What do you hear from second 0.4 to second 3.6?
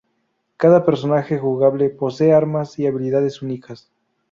Cada personaje jugable posee armas y habilidades